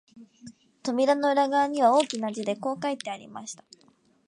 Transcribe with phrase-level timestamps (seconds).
[0.81, 3.63] 扉の裏側には、大きな字でこう書いてありました